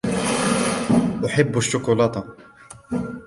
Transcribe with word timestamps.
أحب 1.25 1.57
الشوكولاتة. 1.57 2.23